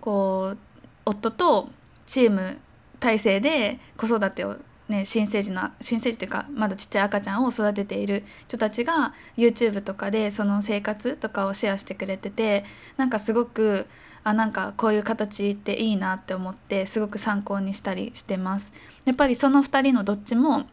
[0.00, 0.58] こう
[1.04, 1.70] 夫と
[2.06, 2.58] チーム
[3.00, 4.54] 体制で子育てを
[4.86, 12.66] ね、新生児の新生児というかまだちっちゃい赤ちゃんを育てている人たちが YouTube とかでその生活とかをシェアしてくれてて
[12.98, 13.86] なんかすごく
[14.24, 18.72] あなんかこういう形っていいなって思ってすごく参考にしたりしてます。
[19.04, 20.64] やっぱりその2人のどっちも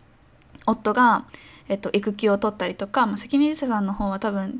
[0.65, 1.25] 夫が、
[1.67, 4.59] えっと、育休を取ったりとか、まあ、関根さんの方は多分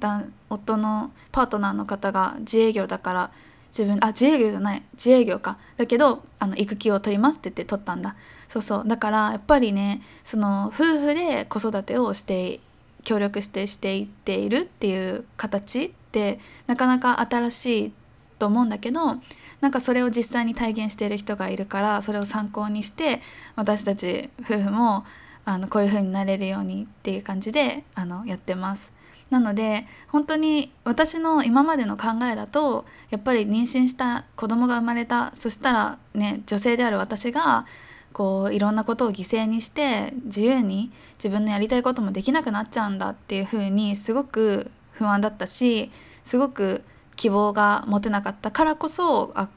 [0.50, 3.32] 夫のパートナーの方が自営業だから
[3.70, 5.58] 自分あ自営業じゃない自営業か。
[5.78, 8.16] だけどあの育休を取りますって言って取ったんだ。
[8.50, 8.84] そうそう。
[8.86, 12.60] だからやっぱりねその夫婦で子育てをして
[13.06, 17.94] 協力してしていっているっていう形ってなかなか新しい
[18.42, 19.18] と思うんだけど
[19.62, 23.22] なんかそれを実際に体現している人がいるからそれを参考にして
[23.56, 25.06] 私たち夫婦も
[25.46, 28.92] あのこういう風になれるようにっていう感じであのやってます。
[29.30, 37.66] なので本当に私の今までの考えだとやっぱり妊娠した子供が生まれたそしたらね女性である私が
[38.12, 45.92] こういろんなことを犠牲にして自由に自分のやりたいこともできなくなっちゃうんだっていうふうにすごく不安だったし
[46.26, 46.84] すごく
[47.22, 49.48] 希望が持てなかったからこそあ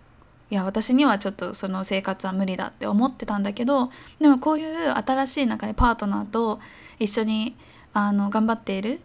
[0.50, 6.61] いや私にはちょっとその生活は無理だって思ってたんだけどでもこういう新しい中でパートナーと
[6.98, 7.57] 一緒に
[7.94, 9.00] あの頑張っている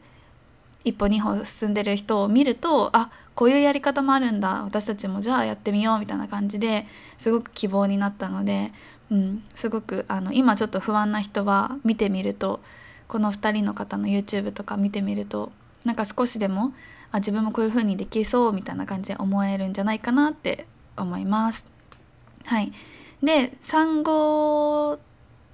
[0.84, 4.64] 一歩二歩進んでる人を見るとあこういうやり方もあるんだ。
[4.66, 6.86] 私たちもじゃあやってみようみたいな感じで
[7.18, 8.74] すごく希望になったので、
[9.10, 12.60] うん、すごくあの今ちょっと不安な人は見てみると
[13.08, 15.54] この2人の方の YouTube とか見てみると
[15.86, 16.74] なんか少しでも
[17.12, 20.68] あ自分もこういう風にできそうみたいな感じで思えるんじゃないかなって
[20.98, 21.66] 思います。
[22.46, 22.72] はい、
[23.24, 25.00] で産後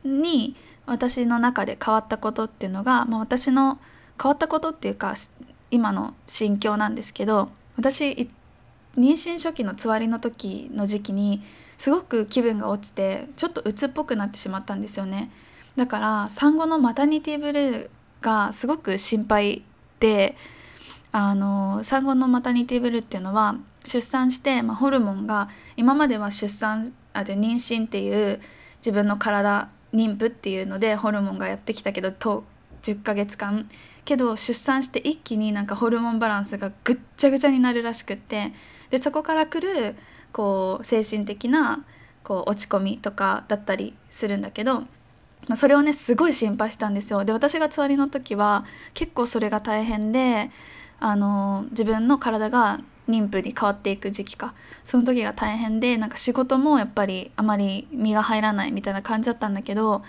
[0.04, 3.80] に私の中で変わったことっていうのが、まあ、私の
[4.22, 5.16] 変わったことっていうか
[5.72, 8.30] 今の心境なんですけど私
[8.98, 11.42] 妊娠初期のつわりの時の時期に
[11.78, 15.32] すごく気分が落ちてちょっと鬱っぽくなってしまったんですよね
[15.76, 17.90] だから産後のマタニティブルー
[18.22, 19.64] がすごく心配
[20.00, 20.38] で
[21.18, 25.48] あの産後のマタニティブルっていうのは出産して、まあ、ホルモンが
[25.78, 28.42] 今までは出産あで妊娠っていう
[28.80, 32.44] 自分の体妊婦っていうのでホルモンがやってきたけどと
[32.84, 33.70] 10ヶ月間
[34.04, 38.52] けど出産して一気になんかホルモンバランスがぐっちゃぐちゃになるらしくって
[38.90, 39.96] でそこから来る
[40.34, 41.86] こう精神的な
[42.24, 44.88] こう落ち込みとかだったりするんだけど、ま
[45.52, 47.24] あ、それをねすごい心配したんですよ。
[47.24, 50.52] で私がつわりの時は結構それが大変で
[51.00, 54.54] あの自分の体が妊婦に変わっていく時期か
[54.84, 60.04] その時が大変でなんか仕事もやっぱりあまり身が入らないみたいな感じだったんだけど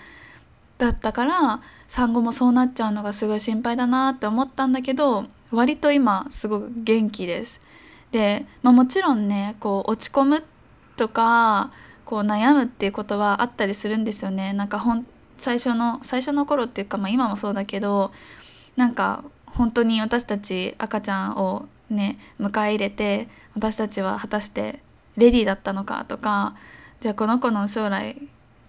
[0.77, 7.61] だったから産後もそうなっちゃうのがすごい心配だなって思ったんだけど割と今すごく元気です。
[8.11, 10.43] で、まあ、もちろんねこう落ち込む
[10.97, 11.71] とか
[12.05, 14.53] こう悩むっていうことはあったりするんですよね。
[14.53, 15.05] なんかほん
[15.37, 18.11] 最初の最初の頃っていうか、まあ、今もそうだけど
[18.75, 19.23] なんか
[19.57, 24.79] 本当に私たち赤ちゃんをね迎え入れて私たちは果たして
[25.17, 26.55] レディーだったのかとか
[27.01, 28.15] じゃあこの子の将来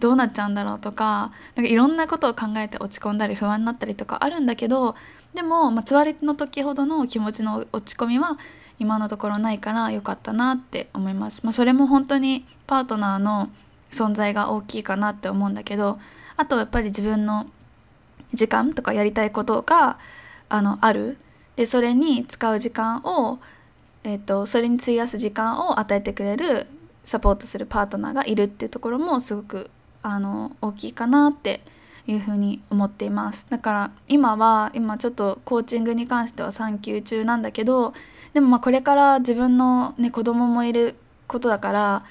[0.00, 4.94] どうなっちゃうんだろうとかなんかいろんなことを考えて落ち込んだり不安になったりとかあるんだけど
[5.34, 8.38] でも、まあ、つわりの時ほどの気持ちの落ち込みは
[8.78, 11.40] 今のところないから良かったなって思います。
[11.42, 13.50] まあ、それも本当にパートナーの
[13.90, 15.98] 存在が大きいかなって思うんだけど
[16.36, 17.46] あとやっぱり自分の
[18.32, 19.98] 時間とかやりたいことが
[20.48, 21.18] あのある。
[21.56, 23.38] でそれに使う時間を、
[24.04, 26.66] えーとそれに費やす時間を与えてくれる
[27.08, 29.70] サポートするパートナーがいるっていうところもすごく
[30.02, 31.62] あの大きいかなって
[32.06, 33.46] いうふうに思っています。
[33.48, 37.94] だから今は今ちょっとコーチングに関しては産休中なんだけど
[38.34, 40.96] でもまあこれから自分の、ね、子供もいる
[41.26, 42.04] ことだから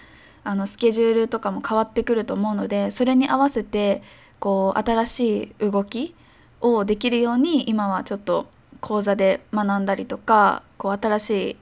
[0.44, 4.02] あのスケジュールとかも変わってくると思うのでそれに合わせて
[4.40, 6.16] こう新しい動き
[6.62, 8.48] をできるように今はちょっと
[8.80, 11.58] 講座で学んだりとかこう新しい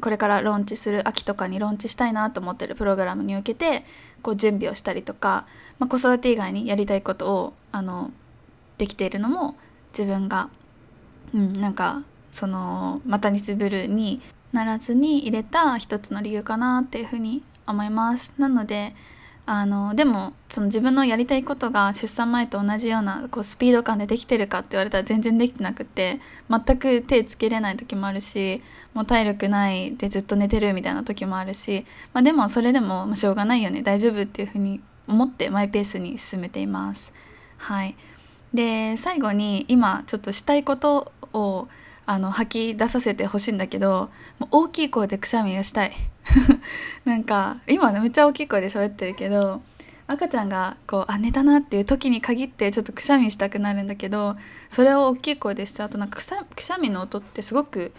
[0.00, 3.84] これからローンチする秋とかにローンチしたいなと思ってるプログラムに向けて
[4.22, 5.46] こう準備をしたりとか、
[5.78, 8.10] まあ、子育て以外にやりたいことをあの
[8.78, 9.56] できているのも
[9.92, 10.48] 自分が、
[11.34, 14.20] うん、なんかそのマタニティブルーに
[14.52, 18.32] ならずに入れた一つの理由かなっていうふうに思います。
[18.38, 18.94] なので
[19.44, 28.62] あのでもその自分のやりたいことが出産前と同じようなこうスピード感でできてるかって言われたら全然できてなくて全く手つけれない時もあるし
[28.94, 37.12] もう体力ないでずっと寝てるみたいな時もあるし、まあ、でもそれでも、ま、しょうがないよね大丈夫っていうふうに思ってマイペースに進めています。
[37.58, 37.96] はい、
[38.54, 41.68] で最後に今ちょっとしたいことを
[42.04, 45.92] あの吐き出させてほしいんだけどもう大きい声でくしゃみがしたい。
[47.04, 49.62] なんか今めっちゃ大きい声で喋ってるけど
[50.06, 54.36] 赤ちゃんがこうあ寝たなっていう時に限ってちょっとくしゃみしたくなるんだけど
[54.70, 57.92] それを大きい声でしちゃうとなんかくしゃくしゃみの音ってすごく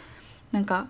[0.51, 0.87] なんか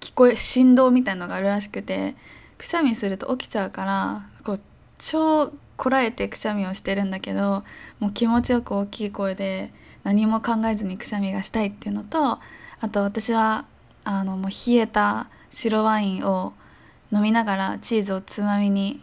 [0.00, 2.14] 聞こえ振動みたいのがあるらしくて
[2.58, 4.60] くしゃみすると起きちゃうからこう
[4.98, 7.64] 超こらえてくしゃみをしてるんだけど
[8.00, 9.72] もう気持ちよく大きい声で
[10.04, 12.38] 何も考えずにくしゃみがしたいっていうのと
[12.80, 13.64] あと私は
[14.04, 16.52] あのもう冷えた白ワインを
[17.12, 19.00] 飲みながらチーズをつまみに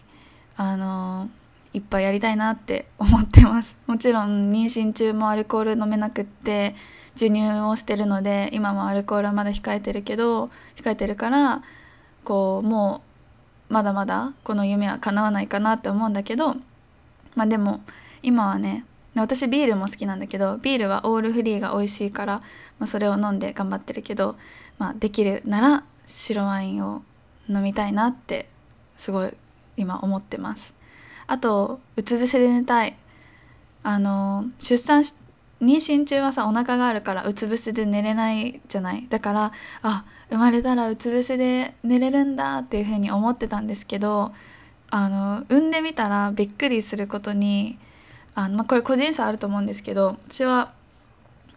[0.55, 1.29] あの
[1.73, 3.75] いっぱいやりたいなって思ってます。
[3.87, 6.75] もちろん妊娠中もアルコール飲めなくって
[7.13, 11.63] 授乳をしてるので今もアルコールはまだ控えてるけど控えてるから
[12.23, 13.01] こうも
[13.69, 16.55] うまだまだこの夢は叶わないかなって思うんだけど
[17.35, 17.81] まあでも
[18.21, 18.85] 今はね
[19.15, 22.39] 私ビールも好きなんだけどビールはオールフリーが美味しいから、
[22.79, 24.37] まあ、それを飲んで頑張ってるけど、
[24.77, 27.03] まあ、できるなら白ワインを
[27.49, 28.47] 飲みたいなって
[28.95, 29.33] すごい
[29.75, 30.73] 今思ってます。
[31.27, 32.97] あとうつ伏せで寝たい。
[33.83, 35.13] あの出産し
[35.61, 39.07] 妊娠中はさお腹があるからうつ伏せで寝れないじゃない。
[39.09, 39.51] だから
[39.81, 44.33] あ生まれたらうつ伏せで寝れるんだっていうふうに思ってたんですけど
[44.89, 47.77] あの産んでみたらびっくりすることに
[48.35, 50.73] あの、まあ、これ個人差あると思うんですけど私は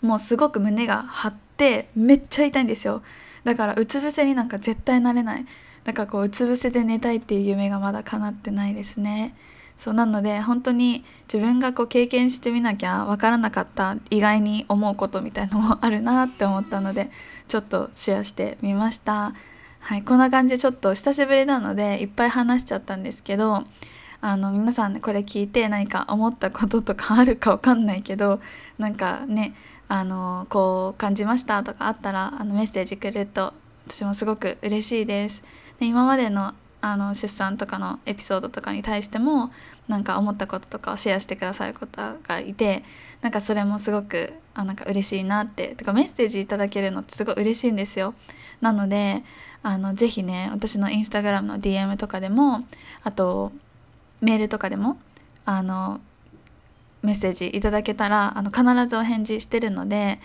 [0.03, 3.03] もうすごく胸が張ってめっちゃ痛いんですよ。
[3.45, 5.47] だからうつ伏せになんか絶対なれない。
[5.85, 9.35] だかこううつ伏せで寝たいっていう夢がまだ叶ってないですね。
[9.77, 17.11] そうなので本当に自分がこう経験してみなきゃわからなかった意外に思うことみたいのもあるなって思ったので
[17.49, 19.35] ちょっとシェアしてみました。
[19.81, 23.65] はいこんな感じでちょっと久しぶりなのでいっぱい話しちゃったんですけど
[24.27, 28.41] あの皆さんこれ聞いて何か思ったこととかあるかわかんないけど
[28.79, 29.55] なんかね
[29.87, 33.53] あのこう感じましたとかあったらあのメッセージくれると
[33.87, 35.43] 私もすごく嬉しいです。
[35.79, 39.51] で今までのあの出産とかのエピソードとかに対しても
[39.89, 42.83] なんか思ったこととかをシェアしてくださる方がいて
[43.21, 48.15] なんかそれもすごくあなんか嬉しいなってとかメッセージいただけるのってすごい嬉しいんですよ。
[48.63, 49.23] なので
[49.63, 52.65] あのぜひね私のインスタグラムの DM とかでも
[53.03, 53.53] あと
[54.25, 54.97] メールとかでも
[55.45, 56.01] あの
[57.03, 60.19] メッセージいただけたらあの必ずお返事してるので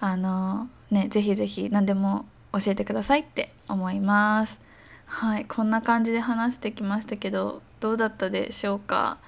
[0.00, 4.58] あのねぜひぜひ何でも教えてくださいって思います。
[5.06, 9.18] はいこんな感じで話してきましたけどどうだったでしょうか？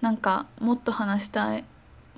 [0.00, 1.64] なんかもっと話したい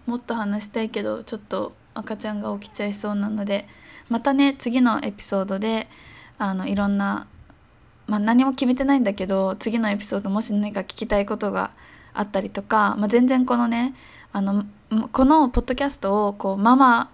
[0.06, 3.68] もっと話したいけどちょっと赤ちゃんが起きちゃいそうなので
[4.08, 5.88] またね次のエピソードで
[6.38, 7.26] あのいろんな
[8.12, 11.70] まあ、何も決めてないんだけど次のエピソードもし何か聞きたいことが
[12.12, 13.94] あったりとか、まあ、全然このね
[14.32, 14.66] あの
[15.12, 17.10] このポッドキャストをこうママ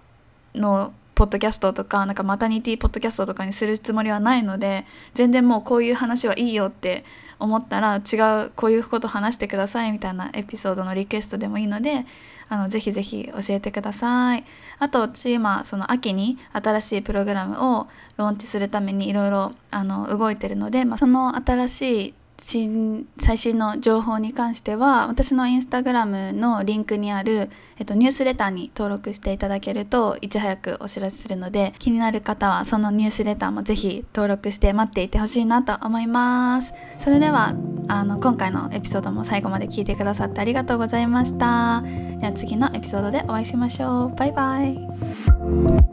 [0.53, 7.05] のポッドキャストとかなんかマタニティポッドキャストとかにするつもりはないので全然もうこういう話はいいよって
[7.39, 12.05] 思ったら違うこういうこと話してくださいみたいなエピソードのリクエストでもいいので
[12.49, 14.43] あのぜひぜひ教えてください。
[14.79, 17.87] あと私今その秋に新しいプログラムを
[18.17, 36.73] ローンチするためにいろいろあの動いてるので、まあ、その新しい新最新の情報に関しては私のインスタグラムのリンクにある、えっと、ニュースレターに登録していただけるといち早くお知らせするので気になる方はそのニュースレターもぜひ登録して待っていてほしいなと思います。
[36.99, 37.53] それでは
[37.89, 41.81] あの今回のエピソードも最後まで聞いてくださってありがとうございました
[42.19, 45.88] では次のエピソードでお会いしましょうバイバイ